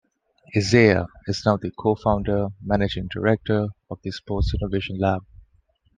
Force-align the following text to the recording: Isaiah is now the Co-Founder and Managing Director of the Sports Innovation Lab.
Isaiah 0.57 1.05
is 1.27 1.43
now 1.45 1.57
the 1.57 1.69
Co-Founder 1.69 2.45
and 2.45 2.53
Managing 2.63 3.07
Director 3.07 3.67
of 3.91 3.99
the 4.01 4.09
Sports 4.09 4.51
Innovation 4.59 4.97
Lab. 4.99 5.21